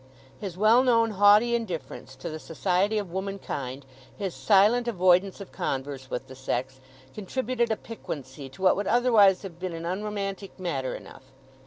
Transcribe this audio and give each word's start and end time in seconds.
His 0.39 0.57
well 0.57 0.81
known 0.83 1.11
haughty 1.11 1.53
indifference 1.53 2.15
to 2.15 2.29
the 2.31 2.39
society 2.39 2.97
of 2.97 3.11
womankind, 3.11 3.85
his 4.17 4.33
silent 4.33 4.87
avoidance 4.87 5.39
of 5.39 5.51
converse 5.51 6.09
with 6.09 6.25
the 6.27 6.33
sex, 6.35 6.79
contributed 7.13 7.69
a 7.71 7.77
piquancy 7.77 8.49
to 8.49 8.63
what 8.63 8.75
would 8.75 8.87
otherwise 8.87 9.43
have 9.43 9.59
been 9.59 9.73
an 9.73 9.85
unromantic 9.85 10.59
matter 10.59 10.95
enough. 10.95 11.25